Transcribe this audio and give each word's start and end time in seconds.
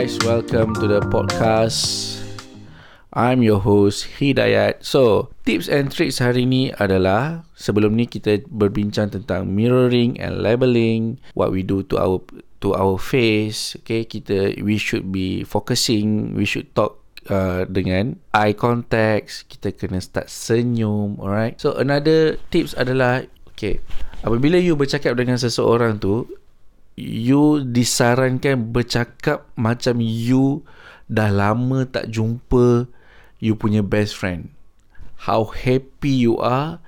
guys, 0.00 0.16
welcome 0.24 0.72
to 0.72 0.88
the 0.88 1.04
podcast. 1.12 2.16
I'm 3.12 3.44
your 3.44 3.60
host 3.60 4.08
Hidayat. 4.16 4.80
So, 4.80 5.28
tips 5.44 5.68
and 5.68 5.92
tricks 5.92 6.24
hari 6.24 6.48
ni 6.48 6.72
adalah 6.72 7.44
sebelum 7.52 8.00
ni 8.00 8.08
kita 8.08 8.48
berbincang 8.48 9.12
tentang 9.12 9.52
mirroring 9.52 10.16
and 10.16 10.40
labeling, 10.40 11.20
what 11.36 11.52
we 11.52 11.60
do 11.60 11.84
to 11.92 12.00
our 12.00 12.24
to 12.64 12.72
our 12.72 12.96
face. 12.96 13.76
Okay, 13.84 14.08
kita 14.08 14.56
we 14.64 14.80
should 14.80 15.12
be 15.12 15.44
focusing, 15.44 16.32
we 16.32 16.48
should 16.48 16.72
talk 16.72 16.96
uh, 17.28 17.68
dengan 17.68 18.16
eye 18.32 18.56
contact, 18.56 19.52
kita 19.52 19.76
kena 19.76 20.00
start 20.00 20.32
senyum, 20.32 21.20
alright? 21.20 21.60
So, 21.60 21.76
another 21.76 22.40
tips 22.48 22.72
adalah 22.72 23.28
okay, 23.52 23.84
apabila 24.24 24.56
you 24.64 24.80
bercakap 24.80 25.20
dengan 25.20 25.36
seseorang 25.36 26.00
tu, 26.00 26.24
you 27.00 27.64
disarankan 27.64 28.70
bercakap 28.70 29.48
macam 29.56 29.98
you 29.98 30.62
dah 31.08 31.32
lama 31.32 31.88
tak 31.88 32.12
jumpa 32.12 32.86
you 33.40 33.56
punya 33.56 33.80
best 33.80 34.14
friend. 34.14 34.52
How 35.26 35.48
happy 35.48 36.12
you 36.12 36.36
are 36.40 36.80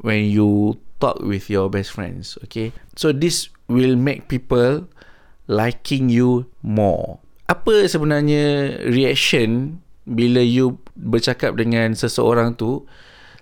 when 0.00 0.28
you 0.28 0.78
talk 1.00 1.20
with 1.20 1.48
your 1.48 1.68
best 1.68 1.92
friends. 1.92 2.36
Okay. 2.48 2.72
So 2.96 3.12
this 3.12 3.48
will 3.68 3.96
make 3.96 4.28
people 4.28 4.88
liking 5.48 6.08
you 6.08 6.48
more. 6.64 7.20
Apa 7.48 7.84
sebenarnya 7.88 8.76
reaction 8.88 9.80
bila 10.08 10.40
you 10.40 10.80
bercakap 10.96 11.56
dengan 11.56 11.96
seseorang 11.96 12.56
tu 12.56 12.84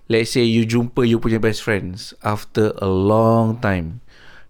let's 0.07 0.35
say 0.35 0.47
you 0.47 0.63
jumpa 0.63 1.03
you 1.07 1.19
punya 1.19 1.43
best 1.43 1.63
friends 1.63 2.15
after 2.23 2.75
a 2.79 2.87
long 2.87 3.59
time 3.59 4.03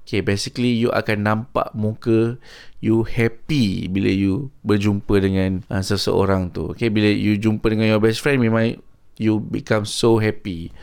okay 0.03 0.21
basically 0.21 0.75
you 0.75 0.91
akan 0.93 1.25
nampak 1.25 1.71
muka 1.73 2.37
you 2.83 3.07
happy 3.07 3.87
bila 3.87 4.11
you 4.11 4.51
berjumpa 4.67 5.23
dengan 5.23 5.63
uh, 5.71 5.81
seseorang 5.81 6.51
tu. 6.51 6.75
Okay 6.75 6.91
bila 6.91 7.09
you 7.09 7.39
jumpa 7.39 7.71
dengan 7.71 7.97
your 7.97 8.03
best 8.03 8.21
friend 8.21 8.43
memang 8.43 8.83
you 9.17 9.39
become 9.39 9.87
so 9.87 10.19
happy. 10.19 10.75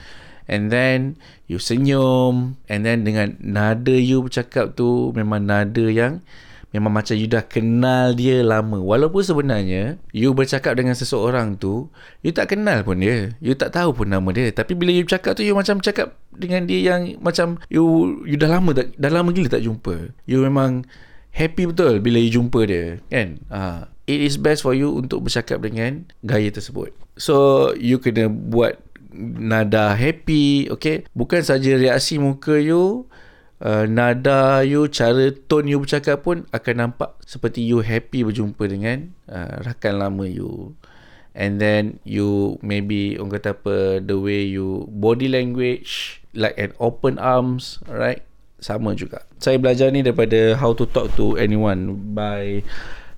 And 0.50 0.74
then 0.74 1.22
you 1.46 1.62
senyum. 1.62 2.58
And 2.66 2.82
then 2.82 3.06
dengan 3.06 3.38
nada 3.38 3.94
you 3.94 4.26
bercakap 4.26 4.74
tu 4.74 5.14
memang 5.14 5.46
nada 5.46 5.86
yang 5.86 6.26
memang 6.70 6.94
macam 6.94 7.18
you 7.18 7.26
dah 7.26 7.42
kenal 7.46 8.14
dia 8.14 8.46
lama. 8.46 8.78
Walaupun 8.78 9.22
sebenarnya 9.26 9.98
you 10.14 10.34
bercakap 10.38 10.78
dengan 10.78 10.94
seseorang 10.94 11.58
tu 11.58 11.90
you 12.22 12.30
tak 12.30 12.54
kenal 12.54 12.86
pun 12.86 13.02
dia. 13.02 13.34
You 13.42 13.58
tak 13.58 13.74
tahu 13.74 13.94
pun 13.94 14.14
nama 14.14 14.30
dia. 14.30 14.54
Tapi 14.54 14.78
bila 14.78 14.94
you 14.94 15.06
cakap 15.06 15.34
tu 15.34 15.42
you 15.42 15.58
macam 15.58 15.82
cakap 15.82 16.18
dengan 16.30 16.70
dia 16.70 16.80
yang 16.94 17.18
macam 17.20 17.58
you 17.68 17.84
you 18.26 18.38
dah 18.38 18.50
lama 18.50 18.72
tak 18.72 18.94
dah 18.96 19.12
lama 19.12 19.30
gila 19.34 19.50
tak 19.50 19.66
jumpa. 19.66 20.14
You 20.30 20.46
memang 20.46 20.86
happy 21.34 21.70
betul 21.70 22.02
bila 22.02 22.18
you 22.22 22.32
jumpa 22.34 22.60
dia 22.66 23.02
kan? 23.10 23.42
Ha. 23.54 23.90
it 24.10 24.20
is 24.26 24.42
best 24.42 24.66
for 24.66 24.74
you 24.74 24.90
untuk 24.90 25.26
bercakap 25.26 25.62
dengan 25.62 26.10
gaya 26.26 26.50
tersebut. 26.50 26.94
So 27.18 27.70
you 27.78 28.02
kena 28.02 28.30
buat 28.30 28.82
nada 29.20 29.98
happy 29.98 30.70
okay? 30.70 31.06
Bukan 31.18 31.42
saja 31.42 31.78
reaksi 31.78 32.22
muka 32.22 32.58
you 32.58 33.10
uh, 33.64 33.86
nada 33.88 34.64
you, 34.64 34.88
cara 34.92 35.32
tone 35.48 35.68
you 35.68 35.80
bercakap 35.80 36.24
pun 36.24 36.48
akan 36.52 36.76
nampak 36.90 37.16
seperti 37.24 37.64
you 37.64 37.84
happy 37.84 38.24
berjumpa 38.24 38.64
dengan 38.68 39.12
uh, 39.28 39.64
rakan 39.64 40.00
lama 40.00 40.26
you. 40.28 40.76
And 41.40 41.62
then 41.62 42.04
you 42.04 42.60
maybe 42.60 43.16
orang 43.16 43.40
kata 43.40 43.56
apa 43.56 44.04
the 44.04 44.20
way 44.20 44.44
you 44.44 44.90
body 44.92 45.32
language 45.32 46.20
like 46.36 46.58
an 46.60 46.76
open 46.84 47.16
arms, 47.22 47.80
right? 47.88 48.26
Sama 48.60 48.92
juga. 48.92 49.24
Saya 49.40 49.56
belajar 49.56 49.88
ni 49.88 50.04
daripada 50.04 50.60
How 50.60 50.76
to 50.76 50.84
Talk 50.84 51.16
to 51.16 51.40
Anyone 51.40 52.12
by 52.12 52.60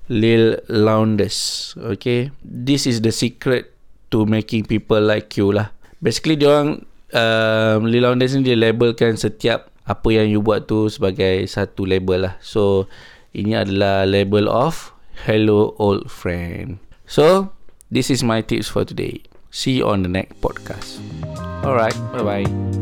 Lil 0.06 0.60
Lowndes. 0.70 1.72
Okay. 1.74 2.30
This 2.46 2.86
is 2.86 3.02
the 3.02 3.10
secret 3.10 3.74
to 4.14 4.22
making 4.28 4.70
people 4.70 5.02
like 5.02 5.34
you 5.34 5.50
lah. 5.50 5.74
Basically, 5.98 6.38
dia 6.38 6.52
orang 6.52 6.86
uh, 7.10 7.82
Lil 7.82 8.06
Lowndes 8.06 8.38
ni 8.38 8.46
dia 8.46 8.54
labelkan 8.54 9.18
setiap 9.18 9.71
apa 9.86 10.08
yang 10.14 10.30
you 10.30 10.40
buat 10.42 10.70
tu 10.70 10.86
sebagai 10.90 11.46
satu 11.46 11.86
label 11.86 12.30
lah. 12.30 12.34
So, 12.42 12.86
ini 13.34 13.56
adalah 13.56 14.06
label 14.06 14.46
of 14.50 14.94
Hello 15.26 15.74
Old 15.78 16.10
Friend. 16.10 16.78
So, 17.06 17.52
this 17.90 18.08
is 18.10 18.22
my 18.24 18.40
tips 18.40 18.70
for 18.70 18.86
today. 18.86 19.26
See 19.52 19.82
you 19.82 19.88
on 19.88 20.02
the 20.02 20.10
next 20.10 20.40
podcast. 20.40 20.98
Alright, 21.62 21.96
bye-bye. 22.16 22.81